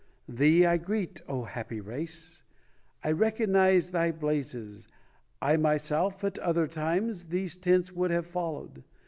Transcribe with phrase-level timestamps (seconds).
[0.27, 2.41] Thee I greet, O happy race!
[3.03, 4.87] I recognize thy blazes,
[5.39, 8.83] I myself at other times These tents would have followed.